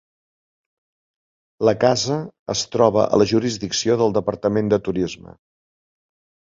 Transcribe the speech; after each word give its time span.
La 1.69 1.73
casa 1.83 2.17
es 2.55 2.65
troba 2.77 3.05
a 3.05 3.21
la 3.25 3.29
jurisdicció 3.35 4.01
del 4.03 4.19
Departament 4.19 4.75
de 4.75 4.83
turisme. 4.91 5.41